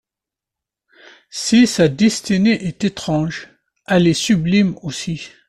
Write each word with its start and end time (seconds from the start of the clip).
Si 1.29 1.67
sa 1.67 1.87
destinée 1.87 2.65
est 2.65 2.83
étrange, 2.85 3.49
elle 3.85 4.07
est 4.07 4.15
sublime 4.15 4.75
aussi. 4.81 5.29